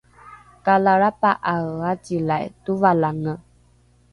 kalalrapa’ae 0.65 1.63
acilai 1.91 2.45
tovalange 2.65 3.33